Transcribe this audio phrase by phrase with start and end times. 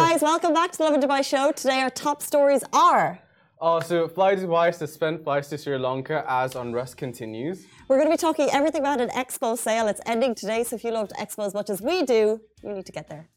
[0.00, 1.52] guys, welcome back to the Lovin Dubai show.
[1.52, 3.20] Today our top stories are.
[3.60, 7.66] Oh, so Fly Dubai suspend flights to Sri Lanka as unrest continues.
[7.86, 9.88] We're going to be talking everything about an expo sale.
[9.88, 12.86] It's ending today, so if you loved expo as much as we do, you need
[12.86, 13.28] to get there.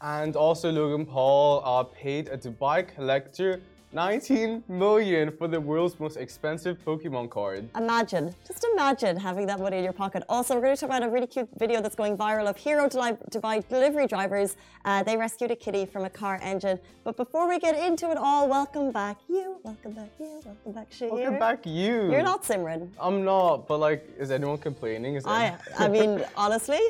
[0.00, 3.60] And also Logan Paul uh, paid a Dubai collector
[3.96, 7.66] 19 million for the world's most expensive Pokemon card.
[7.74, 10.22] Imagine, just imagine having that money in your pocket.
[10.28, 12.90] Also, we're going to talk about a really cute video that's going viral of Hero
[12.90, 14.58] Dubai delivery drivers.
[14.84, 16.78] Uh, they rescued a kitty from a car engine.
[17.04, 20.90] But before we get into it all, welcome back you, welcome back you, welcome back
[20.90, 21.12] Shahir.
[21.12, 22.10] Welcome back you.
[22.12, 22.90] You're not Simran.
[23.00, 25.14] I'm not, but like, is anyone complaining?
[25.14, 26.82] Is I, I mean, honestly.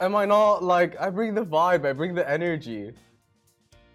[0.00, 2.94] Am I not like, I bring the vibe, I bring the energy.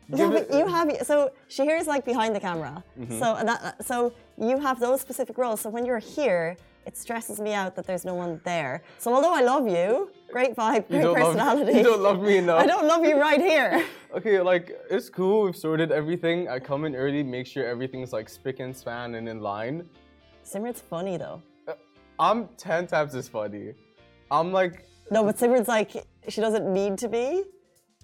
[0.10, 2.84] Yeah, but you have so Shahir is like behind the camera.
[3.00, 3.20] Mm-hmm.
[3.20, 5.62] So that so you have those specific roles.
[5.62, 8.82] So when you're here, it stresses me out that there's no one there.
[9.00, 11.74] So although I love you, great vibe, great you personality.
[11.74, 12.62] Love, you don't love me enough.
[12.64, 13.86] I don't love you right here.
[14.16, 15.44] okay, like it's cool.
[15.44, 16.48] We've sorted everything.
[16.48, 19.90] I come in early, make sure everything's like spick and span and in line.
[20.46, 21.42] Simran's funny though.
[21.68, 21.74] Uh,
[22.18, 23.74] I'm ten times as funny.
[24.32, 24.86] I'm like.
[25.12, 27.44] No, but Simran's like she doesn't need to be.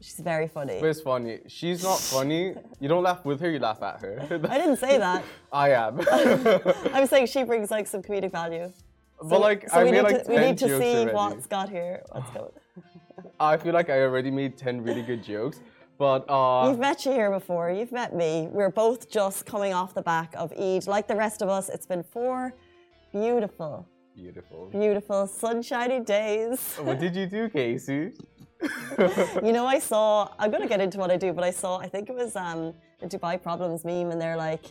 [0.03, 0.79] She's very funny.
[0.81, 1.39] But it's funny.
[1.47, 2.55] She's not funny.
[2.81, 4.19] You don't laugh with her, you laugh at her.
[4.49, 5.23] I didn't say that.
[5.53, 6.01] I am.
[6.93, 8.69] I'm saying she brings like some comedic value.
[9.21, 11.13] So, but like, so I we made need like to, we need to see already.
[11.13, 12.01] what's got here.
[12.11, 12.51] What's going.
[13.39, 15.61] I feel like I already made ten really good jokes.
[15.97, 17.71] But uh, you've met you here before.
[17.71, 18.49] You've met me.
[18.51, 21.69] We're both just coming off the back of Eid, like the rest of us.
[21.69, 22.53] It's been four
[23.13, 26.75] beautiful, beautiful, beautiful sunshiny days.
[26.81, 28.11] What did you do, Casey?
[29.43, 30.29] you know, I saw.
[30.39, 31.77] I'm gonna get into what I do, but I saw.
[31.77, 34.65] I think it was um, the Dubai Problems meme, and they're like,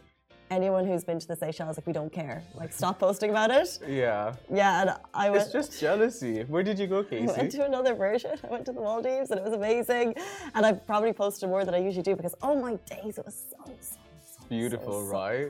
[0.52, 2.42] anyone who's been to the Seychelles, like, we don't care.
[2.54, 3.78] Like, stop posting about it.
[3.86, 4.34] Yeah.
[4.52, 5.44] Yeah, and I was.
[5.44, 6.42] It's just jealousy.
[6.44, 7.32] Where did you go, Casey?
[7.34, 8.38] I went to another version.
[8.44, 10.14] I went to the Maldives, and it was amazing.
[10.54, 13.46] And I probably posted more than I usually do because, oh my days, it was
[13.50, 15.48] so so so beautiful, so, right?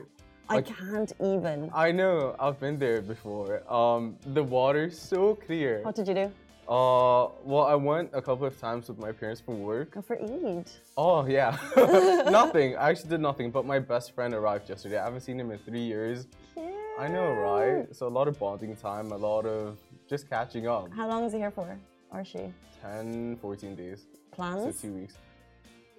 [0.49, 1.71] I like, can't even.
[1.73, 2.35] I know.
[2.39, 3.51] I've been there before.
[3.71, 5.81] Um, the water's so clear.
[5.83, 6.31] What did you do?
[6.67, 9.91] Uh, well, I went a couple of times with my parents for work.
[9.91, 10.69] Go for Eid.
[10.95, 11.57] Oh yeah,
[12.31, 12.77] nothing.
[12.77, 13.51] I actually did nothing.
[13.51, 14.97] But my best friend arrived yesterday.
[14.97, 16.27] I haven't seen him in three years.
[16.53, 16.65] Cute.
[16.97, 17.93] I know, right?
[17.93, 20.89] So a lot of bonding time, a lot of just catching up.
[20.93, 21.77] How long is he here for?
[22.11, 22.53] Or she?
[22.81, 24.05] 10, 14 days.
[24.31, 24.79] Plans?
[24.79, 25.15] So two weeks.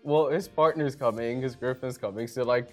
[0.03, 2.27] Well, his partner's coming, his girlfriend's coming.
[2.27, 2.69] So like,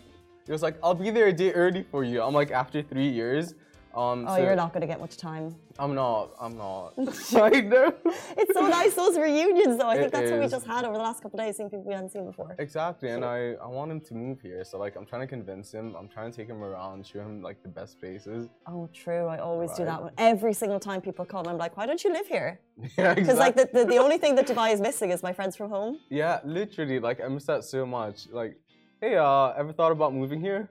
[0.46, 3.09] he was like, "I'll be there a day early for you." I'm like, after three
[3.09, 3.53] years.
[3.94, 5.56] Um, oh, so you're not going to get much time.
[5.78, 6.31] I'm not.
[6.40, 6.94] I'm not.
[7.35, 7.94] I know.
[8.38, 9.90] It's so nice those reunions, though.
[9.90, 10.31] I think that's is.
[10.31, 12.25] what we just had over the last couple of days, seeing people we hadn't seen
[12.25, 12.56] before.
[12.59, 14.63] Exactly, and I I want him to move here.
[14.63, 15.96] So like, I'm trying to convince him.
[15.97, 18.47] I'm trying to take him around, show him like the best places.
[18.68, 19.28] Oh, true.
[19.28, 19.78] I always right.
[19.79, 20.13] do that.
[20.18, 22.59] Every single time people come, I'm like, why don't you live here?
[22.97, 23.22] Yeah, exactly.
[23.22, 25.69] Because like the, the the only thing that Dubai is missing is my friends from
[25.69, 26.00] home.
[26.09, 27.00] Yeah, literally.
[27.00, 28.28] Like I miss that so much.
[28.31, 28.53] Like,
[29.02, 30.69] hey, uh, ever thought about moving here?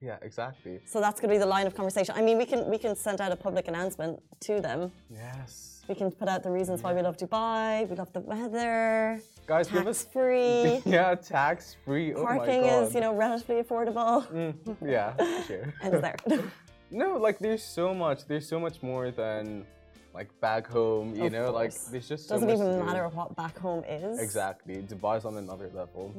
[0.00, 0.80] Yeah, exactly.
[0.84, 2.14] So that's going to be the line of conversation.
[2.16, 4.92] I mean, we can we can send out a public announcement to them.
[5.10, 5.82] Yes.
[5.88, 7.88] We can put out the reasons why we love Dubai.
[7.88, 9.20] We love the weather.
[9.46, 10.82] Guys, tax give us free.
[10.84, 12.14] yeah, tax free.
[12.14, 14.26] Oh Parking is you know relatively affordable.
[14.28, 15.16] Mm, yeah,
[15.46, 15.74] sure.
[15.82, 16.16] and there.
[16.90, 18.26] no, like there's so much.
[18.26, 19.66] There's so much more than
[20.14, 21.16] like back home.
[21.16, 21.54] You of know, course.
[21.54, 24.20] like there's just so doesn't even matter what back home is.
[24.20, 26.12] Exactly, Dubai's on another level.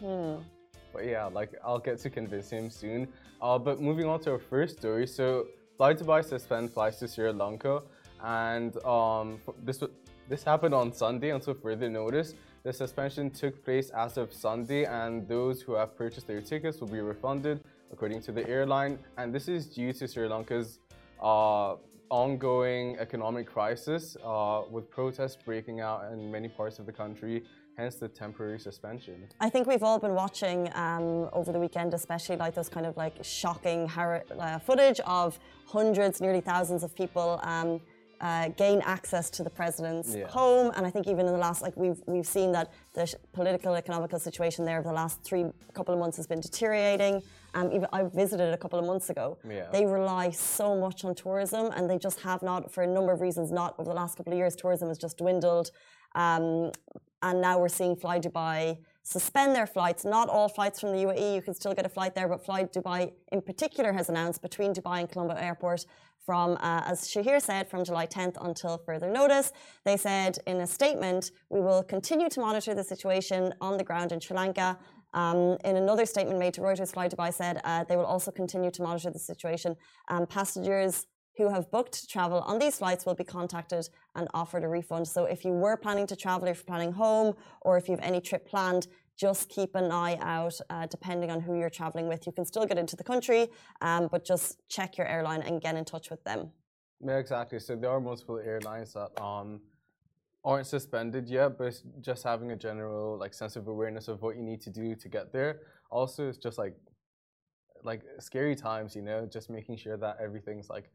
[0.00, 0.42] Mm-hmm.
[0.92, 3.08] But yeah, like I'll get to convince him soon.
[3.40, 5.06] Uh, but moving on to our first story.
[5.06, 5.46] So
[5.76, 7.82] Fly Dubai suspend flights to Sri Lanka,
[8.22, 9.82] and um, this
[10.28, 12.34] this happened on Sunday until further notice.
[12.62, 16.88] The suspension took place as of Sunday, and those who have purchased their tickets will
[16.88, 18.98] be refunded according to the airline.
[19.16, 20.80] And this is due to Sri Lanka's
[21.22, 21.76] uh,
[22.10, 27.44] ongoing economic crisis, uh, with protests breaking out in many parts of the country
[27.80, 29.26] hence the temporary suspension.
[29.40, 32.96] I think we've all been watching um, over the weekend, especially like those kind of
[32.96, 37.80] like shocking uh, footage of hundreds, nearly thousands of people um,
[38.20, 40.26] uh, gain access to the president's yeah.
[40.26, 43.74] home, and I think even in the last like we've we've seen that the political
[43.74, 47.22] economical situation there over the last three couple of months has been deteriorating.
[47.54, 49.38] Um, even I visited a couple of months ago.
[49.48, 49.68] Yeah.
[49.72, 53.20] They rely so much on tourism, and they just have not, for a number of
[53.22, 54.54] reasons, not over the last couple of years.
[54.54, 55.70] Tourism has just dwindled.
[56.14, 56.72] Um,
[57.22, 60.04] and now we're seeing Fly Dubai suspend their flights.
[60.04, 62.64] Not all flights from the UAE, you can still get a flight there, but Fly
[62.64, 65.84] Dubai in particular has announced between Dubai and Colombo Airport
[66.24, 69.52] from, uh, as Shahir said, from July 10th until further notice.
[69.84, 74.12] They said in a statement, we will continue to monitor the situation on the ground
[74.12, 74.78] in Sri Lanka.
[75.12, 78.70] Um, in another statement made to Reuters, Fly Dubai said uh, they will also continue
[78.70, 79.76] to monitor the situation.
[80.08, 81.06] Um, passengers
[81.40, 85.08] who have booked travel on these flights will be contacted and offered a refund.
[85.08, 88.04] So if you were planning to travel, if you're planning home, or if you have
[88.04, 92.26] any trip planned, just keep an eye out uh, depending on who you're traveling with.
[92.26, 93.48] You can still get into the country,
[93.80, 96.50] um, but just check your airline and get in touch with them.
[97.06, 97.58] Yeah, exactly.
[97.58, 99.60] So there are multiple airlines that um
[100.44, 104.42] aren't suspended yet, but just having a general like sense of awareness of what you
[104.42, 105.60] need to do to get there.
[105.90, 106.76] Also, it's just like
[107.84, 110.90] like scary times, you know, just making sure that everything's like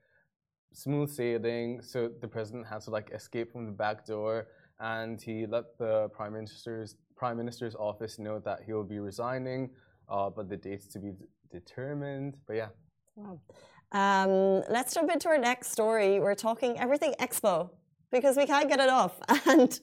[0.75, 1.81] smooth sailing.
[1.81, 4.47] So the president had to like escape from the back door,
[4.79, 9.69] and he let the prime minister's prime minister's office know that he will be resigning,
[10.09, 12.35] uh, but the date's to be d- determined.
[12.45, 12.67] But yeah.
[13.15, 13.39] Wow.
[13.93, 16.19] Um, let's jump into our next story.
[16.19, 17.69] We're talking everything Expo
[18.11, 19.19] because we can't get it off.
[19.47, 19.79] And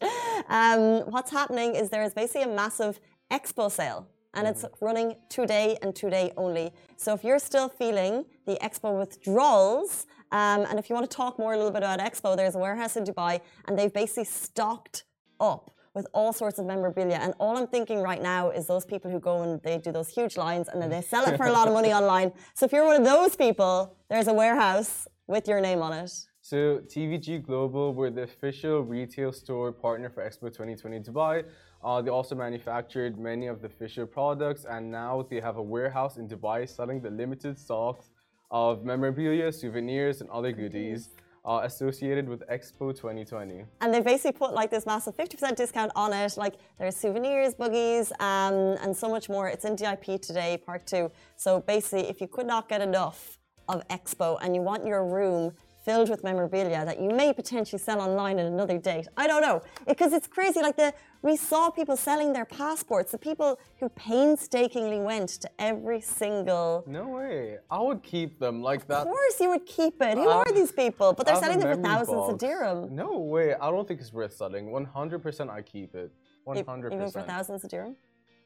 [0.48, 3.00] um, what's happening is there is basically a massive
[3.30, 4.06] Expo sale.
[4.34, 6.72] And it's running today and today only.
[6.96, 11.38] So if you're still feeling the Expo withdrawals, um, and if you want to talk
[11.38, 15.04] more a little bit about Expo, there's a warehouse in Dubai, and they've basically stocked
[15.40, 17.18] up with all sorts of memorabilia.
[17.20, 20.08] And all I'm thinking right now is those people who go and they do those
[20.08, 22.32] huge lines and then they sell it for a lot of money online.
[22.54, 26.10] So if you're one of those people, there's a warehouse with your name on it.
[26.40, 31.44] So TVG Global were the official retail store partner for Expo 2020 Dubai.
[31.84, 36.16] Uh, they also manufactured many of the Fisher products, and now they have a warehouse
[36.16, 38.10] in Dubai selling the limited stocks
[38.52, 41.08] of memorabilia, souvenirs, and other goodies
[41.44, 43.64] uh, associated with Expo 2020.
[43.80, 46.36] And they basically put like this massive 50% discount on it.
[46.36, 49.48] Like there's souvenirs, buggies, um, and so much more.
[49.48, 51.10] It's in DIP today, part two.
[51.36, 53.38] So basically, if you could not get enough
[53.68, 55.52] of Expo and you want your room
[55.84, 59.08] filled with memorabilia that you may potentially sell online at another date.
[59.16, 59.62] I don't know.
[59.86, 60.60] Because it's crazy.
[60.60, 66.00] Like the we saw people selling their passports, the people who painstakingly went to every
[66.00, 67.58] single No way.
[67.70, 68.98] I would keep them like that.
[69.02, 70.18] Of course you would keep it.
[70.18, 71.12] Who Uh, are these people?
[71.12, 72.94] But they're I have a selling them for thousands of dirham.
[72.94, 73.54] No way.
[73.54, 74.70] I don't think it's worth selling.
[74.70, 76.10] 100% I keep it.
[76.56, 76.92] E- 100%.
[76.92, 77.96] Even for thousands of dirham?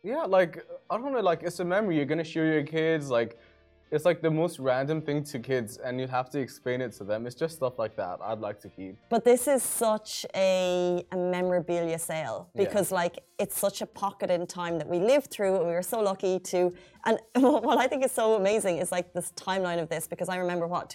[0.02, 3.10] Yeah, like I don't know, like it's a memory you're gonna show your kids.
[3.10, 3.38] Like
[3.90, 7.04] it's like the most random thing to kids, and you have to explain it to
[7.04, 7.26] them.
[7.26, 8.18] It's just stuff like that.
[8.22, 8.96] I'd like to keep.
[9.08, 12.64] But this is such a, a memorabilia sale Yeah.
[12.64, 15.82] because, like, it's such a pocket in time that we lived through, and we were
[15.82, 16.72] so lucky to.
[17.04, 20.36] And what I think is so amazing is like this timeline of this because I
[20.36, 20.90] remember what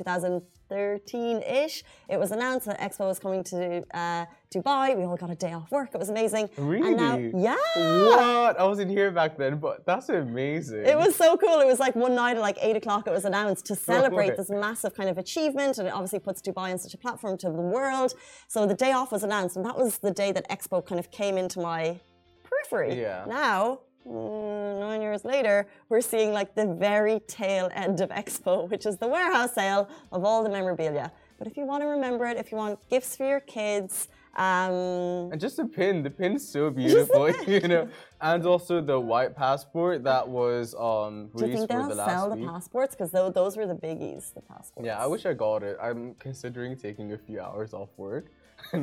[0.72, 1.84] 2013-ish.
[2.10, 4.98] It was announced that Expo was coming to uh, Dubai.
[4.98, 5.90] We all got a day off work.
[5.94, 6.50] It was amazing.
[6.58, 7.32] And now, Really?
[7.44, 7.56] yeah.
[7.76, 8.60] What?
[8.60, 10.86] I wasn't here back then, but that's amazing.
[10.86, 11.60] It was so cool.
[11.60, 13.08] It was like one night at like eight o'clock.
[13.08, 16.72] It was announced to celebrate this massive kind of achievement, and it obviously puts Dubai
[16.72, 18.14] on such a platform to the world.
[18.48, 21.12] So the day off was announced, and that was the day that Expo kind of
[21.12, 22.00] came into my
[22.44, 23.00] periphery.
[23.00, 23.26] Yeah.
[23.28, 23.82] Now.
[24.08, 28.98] Mm, Nine years later, we're seeing like the very tail end of Expo, which is
[28.98, 31.12] the warehouse sale of all the memorabilia.
[31.38, 35.30] But if you want to remember it, if you want gifts for your kids, um,
[35.32, 37.90] And just the pin, the pin's so beautiful, you know.
[38.22, 42.38] And also the white passport that was um do you think they'll the sell the
[42.38, 42.48] week.
[42.48, 42.96] passports?
[42.96, 44.86] Because those were the biggies, the passports.
[44.86, 45.78] Yeah, I wish I got it.
[45.82, 48.32] I'm considering taking a few hours off work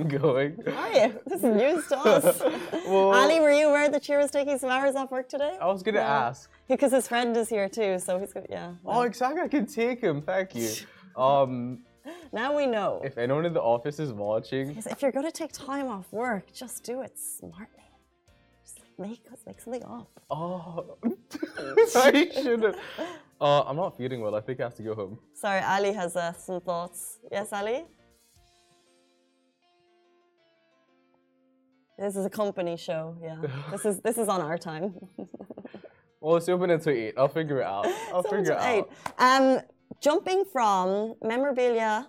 [0.08, 0.62] going.
[0.76, 1.20] Are you?
[1.26, 2.42] This is news to us.
[2.86, 5.56] Well- Ali, were you aware that she was taking some hours off work today?
[5.60, 6.26] I was gonna Yeah.
[6.28, 6.50] ask.
[6.68, 8.46] Because his friend is here too, so he's good.
[8.50, 8.72] Yeah.
[8.84, 9.42] Oh, exactly.
[9.42, 10.22] I can take him.
[10.22, 10.70] Thank you.
[11.16, 11.80] Um,
[12.32, 13.00] Now we know.
[13.04, 16.06] if anyone in the office is watching, Because if you're going to take time off
[16.12, 17.84] work, just do it smartly.
[18.64, 20.08] Just make make something up.
[20.30, 20.96] oh,
[21.96, 22.78] I should have.
[23.40, 24.34] Uh, I'm not feeling well.
[24.34, 25.18] I think I have to go home.
[25.34, 27.18] Sorry, Ali has uh, some thoughts.
[27.30, 27.84] Yes, Ali.
[31.98, 33.16] This is a company show.
[33.22, 33.36] Yeah.
[33.72, 34.94] This is this is on our time.
[36.20, 37.14] Well, it's open until eight.
[37.16, 37.86] I'll figure it out.
[38.12, 38.84] I'll figure it Eight.
[39.20, 39.42] out.
[39.42, 39.60] Um,
[40.00, 42.08] jumping from memorabilia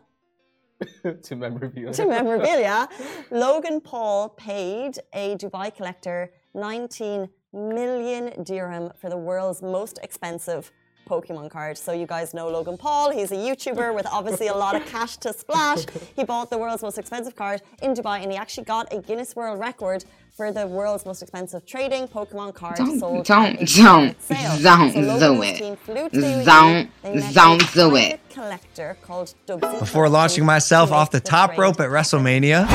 [1.22, 1.94] to memorabilia.
[1.94, 2.90] to memorabilia,
[3.30, 10.72] Logan Paul paid a Dubai collector 19 million dirham for the world's most expensive
[11.10, 11.78] Pokemon card.
[11.78, 13.10] So you guys know Logan Paul.
[13.12, 15.86] He's a YouTuber with obviously a lot of cash to splash.
[16.16, 19.36] He bought the world's most expensive card in Dubai, and he actually got a Guinness
[19.36, 20.06] World Record
[20.38, 23.26] for the world's most expensive trading Pokemon card Don't- sold.
[23.26, 24.16] don't- don't-
[24.64, 25.58] don't so do and it.
[25.58, 26.46] team flew to the UAE.
[26.46, 28.20] Don't- don't do it.
[28.30, 31.60] collector called Dubsy Before launching myself off the make top trade.
[31.60, 32.66] rope at WrestleMania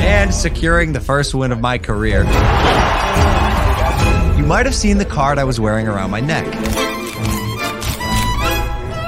[0.00, 2.32] and securing the first win of my career, you
[4.46, 6.44] might have seen the card I was wearing around my neck.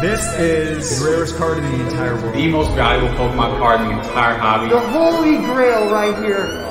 [0.00, 2.34] This is the rarest card in the entire world.
[2.34, 4.68] the most valuable Pokemon card in the entire hobby.
[4.68, 6.64] The holy grail right here.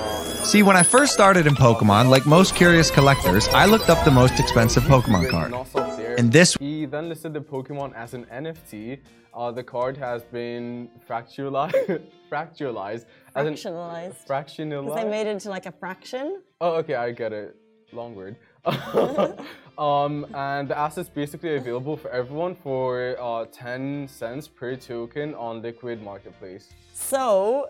[0.46, 4.12] See, when I first started in Pokemon, like most curious collectors, I looked up the
[4.12, 5.52] most expensive Pokemon card.
[5.52, 6.16] Not stop there.
[6.18, 9.00] And this- he then listed the Pokemon as an NFT.
[9.34, 13.06] Uh, the card has been fracturalized, fracturalized
[13.36, 14.26] as Fractionalized.
[14.26, 14.86] fractionalized.
[14.86, 16.42] Because they made it into like a fraction.
[16.62, 17.56] Oh, okay, I get it.
[17.92, 18.36] Long word.
[19.78, 25.62] um, and the asset's basically available for everyone for uh, 10 cents per token on
[25.62, 26.74] Liquid Marketplace.
[26.94, 27.70] So,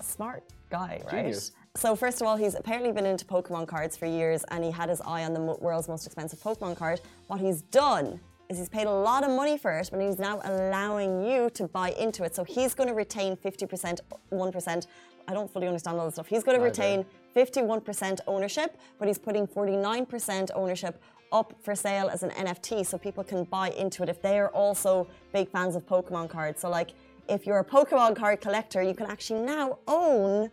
[0.00, 1.22] smart guy, right?
[1.22, 1.52] Genius.
[1.76, 4.88] So, first of all, he's apparently been into Pokemon cards for years and he had
[4.88, 7.00] his eye on the world's most expensive Pokemon card.
[7.28, 10.40] What he's done is he's paid a lot of money for it, but he's now
[10.44, 12.34] allowing you to buy into it.
[12.34, 14.86] So, he's going to retain 50%, 1%.
[15.26, 16.26] I don't fully understand all this stuff.
[16.26, 17.04] He's going to retain
[17.34, 21.02] 51% ownership, but he's putting 49% ownership
[21.32, 24.50] up for sale as an NFT so people can buy into it if they are
[24.50, 26.60] also big fans of Pokemon cards.
[26.60, 26.90] So, like,
[27.28, 30.50] if you're a Pokemon card collector, you can actually now own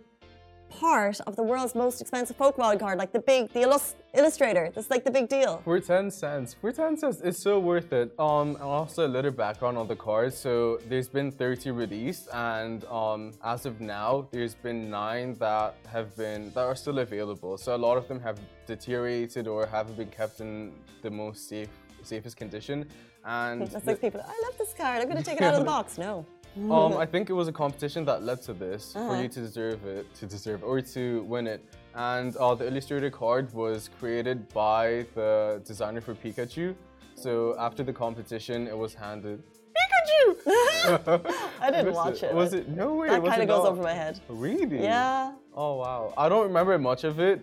[0.72, 4.72] part of the world's most expensive Pokemon card, like the big, the illus- illustrator.
[4.74, 5.62] That's like the big deal.
[5.63, 6.56] For 10 cents.
[6.60, 8.13] For 10 cents, it's so worth it.
[8.20, 10.38] Um, and also a little background on the cards.
[10.38, 16.16] So there's been 30 released, and um, as of now, there's been nine that have
[16.18, 17.58] been that are still available.
[17.58, 21.70] So a lot of them have deteriorated or haven't been kept in the most safe
[22.04, 22.88] safest condition.
[23.24, 25.01] And That's the- like people, I love this card.
[25.01, 25.98] I'm to take it out of the box.
[26.00, 26.25] No.
[26.70, 29.22] Um, I think it was a competition that led to this for Uh-huh.
[29.22, 31.62] you to deserve it, to deserve or to win it.
[31.96, 36.75] And uh, the illustrated card was created by the designer for Pikachu.
[37.15, 39.43] So after the competition, it was handed.
[39.77, 40.24] Pikachu!
[41.62, 42.34] I didn't watch it.
[42.34, 42.67] Was it?
[42.70, 43.08] No way.
[43.10, 44.20] That kind of goes over my head.
[44.27, 44.81] Really?
[44.84, 45.34] Yeah.
[45.53, 46.13] Oh wow.
[46.17, 47.38] I don't remember much of it.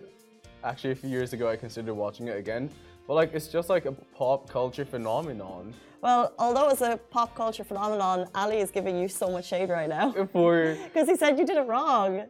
[0.63, 2.69] Actually, a few years ago, I considered watching it again.
[3.07, 5.73] But like, it's just like a pop culture phenomenon.
[6.01, 9.89] Well, although it's a pop culture phenomenon, Ali is giving you so much shade right
[9.89, 10.11] now.
[10.33, 12.25] For Because he said you did it wrong.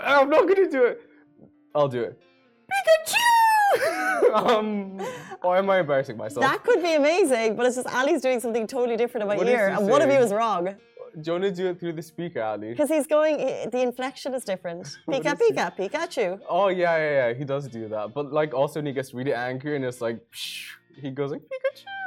[0.00, 1.02] I'm not gonna do it.
[1.74, 2.20] I'll do it.
[2.72, 4.34] Pikachu!
[4.34, 4.98] um,
[5.42, 6.40] why am I embarrassing myself?
[6.40, 9.48] That could be amazing, but it's just Ali's doing something totally different in my What
[9.48, 10.64] ear, and one of you is wrong.
[10.64, 12.70] do you want to do it through the speaker, Ali?
[12.70, 13.36] Because he's going,
[13.70, 14.98] the inflection is different.
[15.08, 16.40] Pika, Pika, Pikachu.
[16.48, 17.34] Oh yeah, yeah, yeah.
[17.34, 20.20] He does do that, but like also when he gets really angry and it's like,
[21.00, 21.42] he goes like.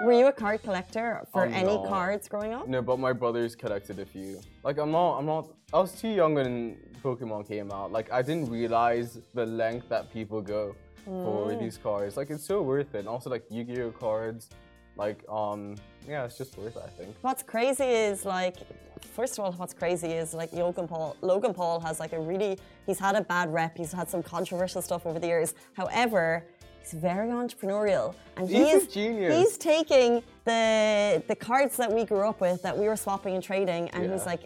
[0.04, 1.84] Were you a card collector for Oh, any no.
[1.88, 2.68] cards growing up?
[2.68, 4.40] No, but my brothers collected a few.
[4.64, 5.50] Like I'm not, I'm not.
[5.74, 7.92] I was too young when Pokemon came out.
[7.92, 10.76] Like I didn't realize the length that people go
[11.06, 12.18] for these cards.
[12.18, 13.00] Like it's so worth it.
[13.00, 14.50] And also like Yu-Gi-Oh cards.
[14.98, 15.76] Like um,
[16.08, 16.84] yeah, it's just worth it.
[16.86, 17.16] I think.
[17.22, 18.58] What's crazy is like,
[19.16, 21.16] first of all, what's crazy is like Logan Paul.
[21.22, 23.78] Logan Paul has like a really, he's had a bad rep.
[23.78, 25.54] He's had some controversial stuff over the years.
[25.74, 26.46] However,
[26.82, 29.36] he's very entrepreneurial, and He's he's genius.
[29.36, 33.44] He's taking the the cards that we grew up with, that we were swapping and
[33.44, 34.42] trading, and he's like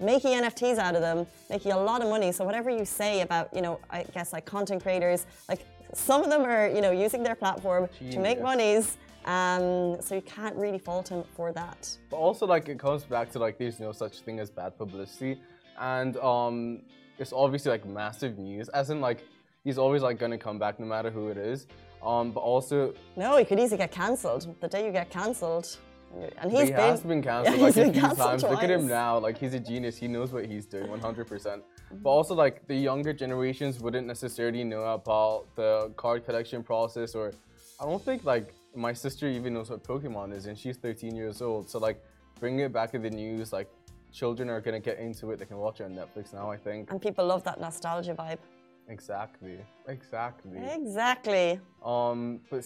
[0.00, 2.32] making NFTs out of them, making a lot of money.
[2.32, 6.30] So whatever you say about, you know, I guess like content creators, like some of
[6.30, 8.96] them are, you know, using their platform to make monies.
[9.24, 11.96] Um, so you can't really fault him for that.
[12.10, 15.40] But also like it comes back to like there's no such thing as bad publicity,
[15.78, 16.82] and um,
[17.18, 18.68] it's obviously like massive news.
[18.70, 19.24] As in like
[19.64, 21.66] he's always like gonna come back no matter who it is.
[22.02, 24.54] Um, but also No, he could easily get cancelled.
[24.60, 25.78] The day you get cancelled,
[26.38, 28.42] and he's he been, has been cancelled Yeah, like a few times.
[28.42, 29.96] Look at him now, like he's a genius.
[29.96, 31.62] He knows what he's doing, 100%.
[32.02, 37.32] But also like the younger generations wouldn't necessarily know about the card collection process, or
[37.80, 41.40] I don't think like my sister even knows what Pokemon is, and she's 13 years
[41.40, 41.70] old.
[41.70, 42.02] So like
[42.38, 43.70] bringing it back in the news, like
[44.12, 45.38] children are gonna get into it.
[45.38, 46.50] They can watch it on Netflix now.
[46.50, 48.38] I think and people love that nostalgia vibe.
[48.88, 50.58] Exactly, exactly.
[50.58, 51.60] Exactly.
[51.84, 52.64] Um, but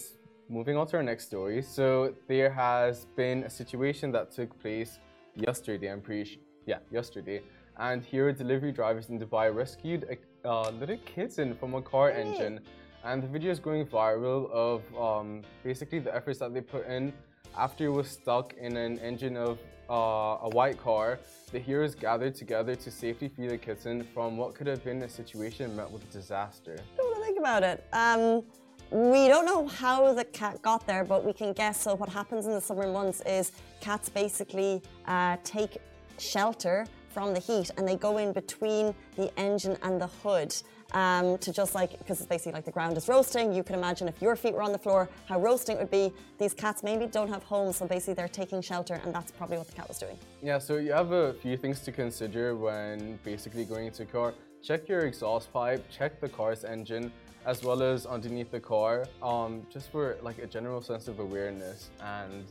[0.49, 1.61] moving on to our next story.
[1.61, 4.99] So there has been a situation that took place
[5.35, 5.91] yesterday.
[5.91, 6.41] I'm pretty sure.
[6.65, 7.41] Yeah, yesterday.
[7.77, 10.05] And here, delivery drivers in Dubai rescued
[10.43, 12.59] a uh, little kitten from a car engine.
[13.03, 17.13] And the video is going viral of um, basically the efforts that they put in
[17.59, 21.19] after it was stuck in an engine of uh, a white car.
[21.51, 25.09] The heroes gathered together to safely free the kitten from what could have been a
[25.09, 26.77] situation met with disaster.
[26.95, 27.85] don't want to think about it.
[27.91, 28.43] Um,
[28.91, 31.81] we don't know how the cat got there, but we can guess.
[31.81, 33.51] So, what happens in the summer months is
[33.81, 35.77] cats basically uh, take
[36.17, 40.55] shelter from the heat and they go in between the engine and the hood.
[40.91, 43.53] Um, to just like, because basically like the ground is roasting.
[43.53, 46.11] You can imagine if your feet were on the floor, how roasting it would be.
[46.39, 49.67] These cats maybe don't have homes, so basically they're taking shelter, and that's probably what
[49.67, 50.17] the cat was doing.
[50.41, 54.33] Yeah, so you have a few things to consider when basically going into a car.
[54.63, 57.11] Check your exhaust pipe, check the car's engine,
[57.45, 61.91] as well as underneath the car, um, just for like a general sense of awareness.
[62.01, 62.45] And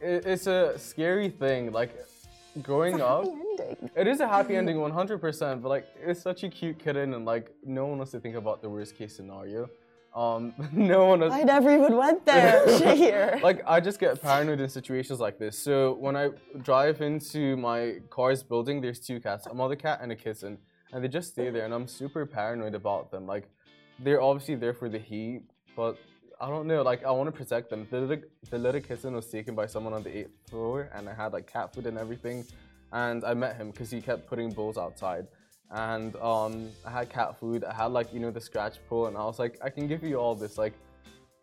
[0.00, 1.72] it, it's a scary thing.
[1.72, 1.94] Like
[2.62, 3.90] growing up, ending.
[3.96, 5.62] it is a happy ending, 100%.
[5.62, 8.62] But like, it's such a cute kitten, and like, no one wants to think about
[8.62, 9.68] the worst case scenario.
[10.14, 11.32] Um, no one was.
[11.32, 12.66] I never even went there.
[12.66, 13.42] Shahir.
[13.42, 15.58] like I just get paranoid in situations like this.
[15.58, 16.30] So when I
[16.62, 20.58] drive into my car's building, there's two cats, a mother cat and a kitten,
[20.92, 23.26] and they just stay there, and I'm super paranoid about them.
[23.26, 23.48] Like
[24.00, 25.42] they're obviously there for the heat,
[25.76, 25.98] but
[26.40, 26.82] I don't know.
[26.82, 27.86] Like I want to protect them.
[27.90, 31.14] The little, the little kitten was taken by someone on the eighth floor, and I
[31.14, 32.44] had like cat food and everything,
[32.92, 35.26] and I met him because he kept putting bowls outside.
[35.70, 37.64] And um, I had cat food.
[37.64, 40.04] I had like you know the scratch pull, and I was like, I can give
[40.04, 40.58] you all this.
[40.58, 40.74] Like,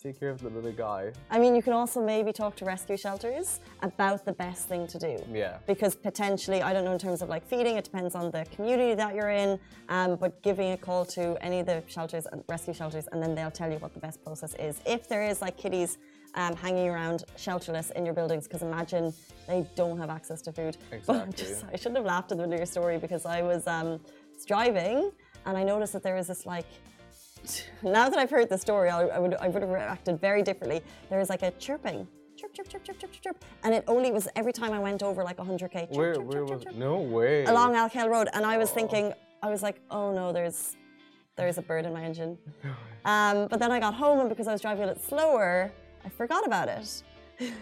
[0.05, 1.11] take care of the little guy.
[1.31, 4.99] I mean, you can also maybe talk to rescue shelters about the best thing to
[4.99, 5.17] do.
[5.31, 5.57] Yeah.
[5.65, 8.93] Because potentially, I don't know in terms of like feeding, it depends on the community
[8.93, 9.59] that you're in,
[9.89, 13.33] um, but giving a call to any of the shelters and rescue shelters, and then
[13.33, 14.79] they'll tell you what the best process is.
[14.85, 15.97] If there is like kitties
[16.35, 19.11] um, hanging around shelterless in your buildings, because imagine
[19.47, 20.77] they don't have access to food.
[20.89, 21.45] But Exactly.
[21.45, 23.99] just, I shouldn't have laughed at the your story because I was um,
[24.45, 25.11] driving
[25.47, 26.67] and I noticed that there was this like
[27.83, 30.81] now that I've heard the story, I, I would I would have reacted very differently.
[31.09, 34.11] There was like a chirping, chirp, chirp, chirp, chirp, chirp, chirp, chirp, and it only
[34.11, 35.71] was every time I went over like 100k.
[35.71, 38.45] Chirp, Where chirp, where chirp, was chirp, chirp, no way along Al Khail Road, and
[38.45, 40.75] I was thinking, I was like, oh no, there's
[41.35, 42.37] there's a bird in my engine.
[43.05, 45.71] Um, but then I got home, and because I was driving a bit slower,
[46.03, 47.03] I forgot about it.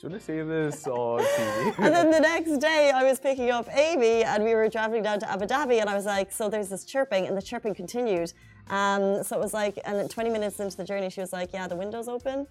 [0.00, 1.74] Do you want to say this on TV?
[1.84, 5.20] And then the next day, I was picking up Amy, and we were traveling down
[5.20, 8.32] to Abu Dhabi, and I was like, so there's this chirping, and the chirping continued.
[8.70, 11.52] Um, so it was like, and then 20 minutes into the journey, she was like,
[11.52, 12.46] yeah, the window's open.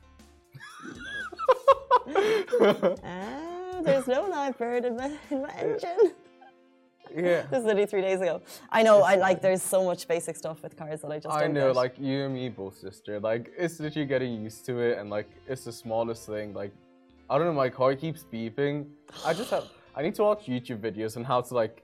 [3.03, 6.13] ah, there's no live bird in my, in my engine.
[7.15, 7.41] yeah.
[7.49, 8.43] This is literally three days ago.
[8.69, 11.45] I know, I like, there's so much basic stuff with cars that I just I
[11.45, 11.75] don't know, get.
[11.75, 13.19] like you and me both, sister.
[13.19, 16.53] Like it's literally getting used to it, and like it's the smallest thing.
[16.53, 16.73] Like
[17.29, 18.87] I don't know, my car keeps beeping.
[19.23, 19.65] I just have.
[19.95, 21.81] I need to watch YouTube videos on how to like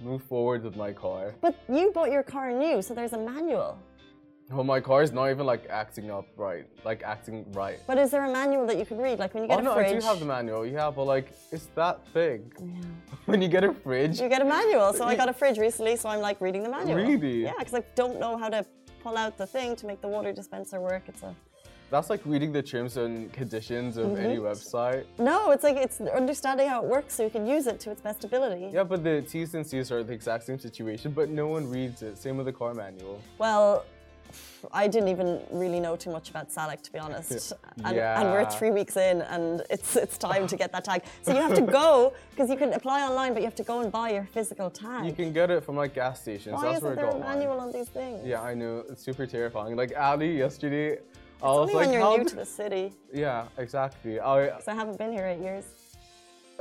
[0.00, 1.34] move forward with my car.
[1.40, 3.78] But you bought your car new, so there's a manual.
[4.50, 7.78] Well, my car is not even like acting up right, like acting right.
[7.86, 9.18] But is there a manual that you can read?
[9.18, 9.96] Like when you get oh a no, fridge.
[9.96, 10.64] I do have the manual.
[10.64, 12.54] Yeah, but like it's that big.
[13.26, 14.94] when you get a fridge, You get a manual.
[14.94, 16.96] So I got a fridge recently, so I'm like reading the manual.
[16.96, 17.42] Really?
[17.42, 18.64] Yeah, because I don't know how to
[19.02, 21.02] pull out the thing to make the water dispenser work.
[21.08, 21.36] It's a
[21.90, 24.44] that's like reading the terms and conditions of any Mm-hmm.
[24.46, 25.04] website.
[25.18, 25.50] no.
[25.52, 28.24] It's like it's understanding how it works so you can use it to its best
[28.24, 28.68] ability.
[28.72, 32.02] Yeah, but the T's and C's are the exact same situation, but no one reads
[32.02, 32.18] it.
[32.18, 33.20] Same with the car manual.
[33.38, 33.84] Well,
[34.72, 38.44] I didn't even really know too much about Salik to be honest, and, and we're
[38.50, 41.04] three weeks in, and it's it's time to get that tag.
[41.22, 43.80] So you have to go because you can apply online, but you have to go
[43.80, 45.06] and buy your physical tag.
[45.06, 46.56] You can get it from like gas stations.
[46.56, 48.20] Why That's isn't where I there got a manual on these things?
[48.26, 48.84] Yeah, I know.
[48.90, 49.76] It's super terrifying.
[49.76, 50.98] Like Ali yesterday,
[51.40, 54.18] I It's was only like, when you're new to the city, Yeah, exactly.
[54.20, 55.64] I because I haven't been here eight years.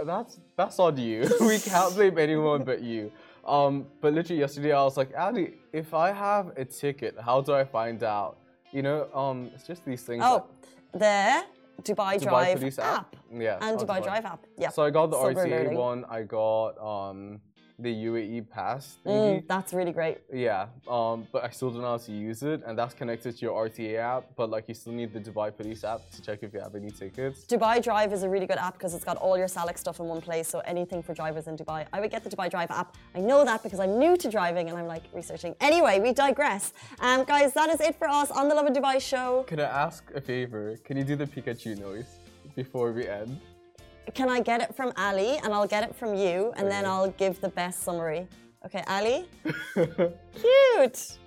[0.06, 1.20] that's that's on you.
[1.42, 3.12] we can't blame anyone but you.
[3.46, 7.54] Um, but literally yesterday I was like, Ali, if I have a ticket, how do
[7.54, 8.38] I find out?
[8.72, 10.22] You know, um, it's just these things.
[10.26, 10.46] Oh,
[10.94, 11.44] the
[11.82, 12.98] Dubai, Dubai Drive Police app.
[12.98, 13.16] app?
[13.34, 14.04] Yeah, And on Dubai Dubai.
[14.04, 14.42] Drive app.
[14.58, 14.70] Yeah.
[14.70, 15.78] So I got the Silver RTA learning.
[15.78, 16.06] one.
[16.10, 17.40] I got um
[17.80, 20.18] the UAE pass Mm, that's really great.
[20.34, 23.42] Yeah, um, but I still don't know how to use it, and that's connected to
[23.46, 24.24] your RTA app.
[24.36, 26.92] But like, you still need the Dubai Police app to check if you have any
[26.92, 27.46] tickets.
[27.46, 30.08] Dubai Drive is a really good app because it's got all your Salik stuff in
[30.08, 30.48] one place.
[30.48, 31.86] So anything for drivers in Dubai.
[31.94, 32.98] I would get the Dubai Drive app.
[33.16, 35.56] I know that because I'm new to driving and I'm like researching.
[35.62, 36.74] Anyway, we digress.
[37.00, 39.44] Um, guys, that is it for us on the Lovin Dubai show.
[39.48, 40.78] Can I ask a favor?
[40.84, 42.20] Can you do the Pikachu noise
[42.56, 43.40] before we end?
[44.14, 47.12] Can I get it from Ali and I'll get it from you and then I'll
[47.12, 48.28] give the best summary.
[48.66, 49.26] Okay, Ali?
[49.74, 51.18] Cute.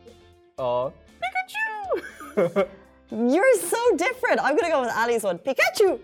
[0.59, 0.91] Uh,
[1.21, 2.69] Pikachu.
[3.11, 4.41] You're so different.
[4.43, 5.39] I'm gonna go with Ali's one.
[5.39, 5.99] Pikachu.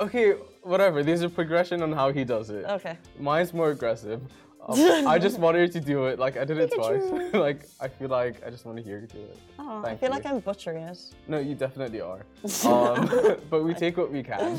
[0.00, 1.02] okay, whatever.
[1.02, 2.64] There's a progression on how he does it.
[2.64, 2.96] Okay.
[3.18, 4.20] Mine's more aggressive.
[4.66, 6.18] Um, I just wanted to do it.
[6.18, 7.02] Like I did it twice.
[7.34, 9.38] like I feel like I just want to hear you do it.
[9.58, 10.14] Oh, I feel you.
[10.14, 10.98] like I'm butchering it.
[11.28, 12.22] No, you definitely are.
[12.64, 13.08] Um,
[13.50, 14.58] but we take what we can.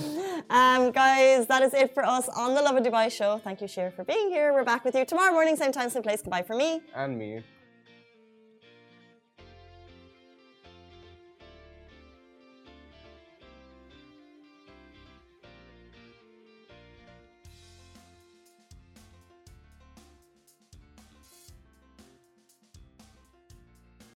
[0.50, 3.39] Um, guys, that is it for us on the Lovin Dubai show.
[3.44, 4.54] Thank you, Shahir, for being here.
[4.54, 6.22] We're back with you tomorrow morning, same time, same place.
[6.22, 6.82] Goodbye for me.
[6.96, 7.41] And me.